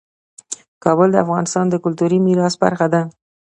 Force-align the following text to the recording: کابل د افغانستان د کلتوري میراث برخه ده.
کابل 0.83 1.07
د 1.11 1.17
افغانستان 1.25 1.65
د 1.69 1.75
کلتوري 1.83 2.17
میراث 2.25 2.55
برخه 2.63 2.87
ده. 2.93 3.01